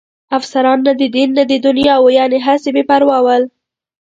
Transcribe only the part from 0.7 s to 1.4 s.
نه د دین